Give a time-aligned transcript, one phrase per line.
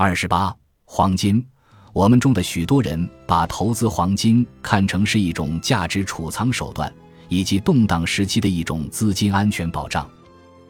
[0.00, 0.54] 二十八，
[0.84, 1.44] 黄金。
[1.92, 6.94] 我们中的许多人把投资黄金看成是一种价值储藏手段，
[7.28, 10.08] 以及动荡时期的一种资金安全保障。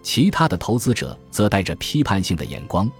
[0.02, 2.90] 其他的投资者则带着批判性的眼光，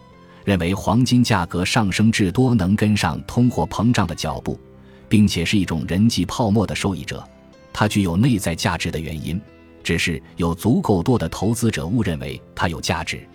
[0.45, 4.61] 认为黄金价格上升至多能跟上通货膨胀的脚步，
[5.09, 7.27] 并且是一种人际泡沫的受益者。
[7.73, 9.41] 它具有内在价值的原因，
[9.83, 13.27] 只是有足够多的投资者误认为它有价值。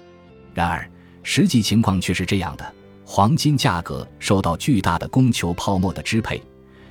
[0.53, 0.87] 然而，
[1.23, 2.73] 实际情况却是这样的。
[3.05, 6.41] 黄金价格受到巨大的供求泡沫的支配，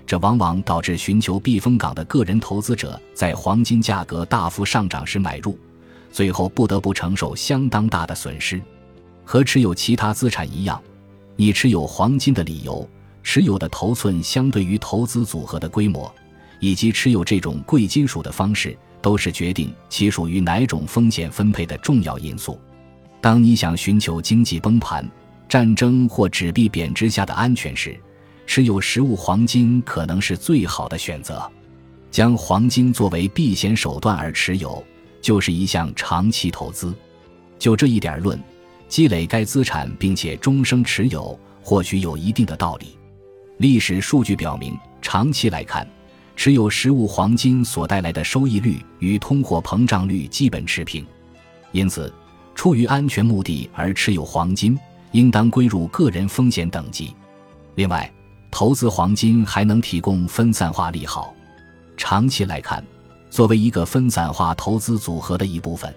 [0.06, 5.58] 这往往导致寻求避风港的个人投资者在黄金价格大幅上涨时买入，
[6.10, 8.60] 最后不得不承受相当大的损失。
[9.24, 10.80] 和持有其他资产一样，
[11.36, 12.86] 你持有黄金的理由、
[13.22, 16.12] 持有的头寸相对于投资组合的规模，
[16.60, 22.60] 以及持有这种贵金属的方式，都是决定其属于哪种风险分配的重要因素。
[23.20, 25.08] 当你想寻求经济崩盘，
[25.52, 27.94] 战争或纸币贬值下的安全时，
[28.46, 31.46] 持有实物黄金可能是最好的选择。
[32.10, 34.82] 将黄金作为避险手段而持有，
[35.20, 36.94] 就是一项长期投资。
[37.58, 38.42] 就这一点论，
[38.88, 42.96] 积累该资产并且终生持有，或许有一定的道理。
[43.58, 45.86] 历史数据表明，长期来看，
[46.34, 51.04] 持有实物黄金所带来的收益率与通货膨胀率基本持平。
[51.72, 52.10] 因此，
[52.54, 54.78] 出于安全目的而持有黄金。
[55.12, 57.14] 应当归入个人风险等级。
[57.76, 58.10] 另外，
[58.50, 61.34] 投资黄金还能提供分散化利好。
[61.96, 62.84] 长期来看，
[63.30, 65.94] 作为一个分散化投资组合的一部分，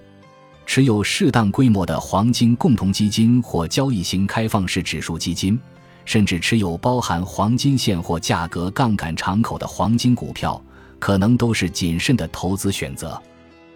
[0.65, 5.59] 持有适当规模的黄金共同基金或交易型开放式指数基金，
[6.05, 10.61] 甚至持有包含黄金现货价格杠杆敞口的黄金股票，
[10.99, 13.21] 可能都是谨慎的投资选择。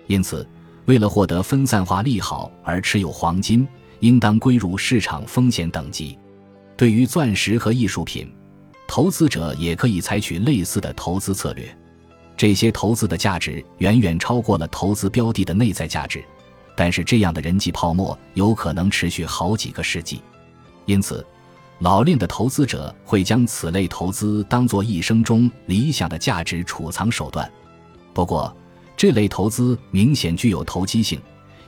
[0.08, 0.48] 因此，
[0.86, 3.68] 为了获得分散化利好而持有黄金。
[4.00, 6.18] 应当归入市场风险等级。
[6.78, 8.32] 对于钻石和艺术品，
[8.88, 11.78] 投资者也可以采取类似的投资策略。
[12.38, 16.24] 这些投资的价值远远超过了投资标的的内在价值，
[16.76, 20.22] 但是这样的人际泡沫有可能持续好几个世纪。
[20.86, 21.26] 因此，
[21.80, 27.52] 老练的投资者会将此类投资当作一生中理想的价值储藏手段。
[28.14, 28.56] 不过，
[28.96, 31.20] 这类投资明显具有投机性。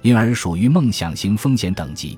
[0.03, 2.17] 因而属于梦想型风险等级。